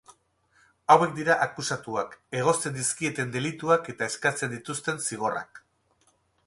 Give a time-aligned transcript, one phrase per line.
[0.93, 5.65] Hauek dira akusatuak, egozten dizkieten delituak eta eskatzen dituzten zigorrak.